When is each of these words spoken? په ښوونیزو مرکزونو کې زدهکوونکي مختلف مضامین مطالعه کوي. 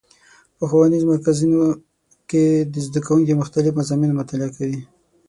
په 0.57 0.63
ښوونیزو 0.69 1.09
مرکزونو 1.11 1.61
کې 2.29 2.43
زدهکوونکي 2.85 3.33
مختلف 3.41 3.71
مضامین 3.79 4.11
مطالعه 4.19 4.49
کوي. 4.57 4.79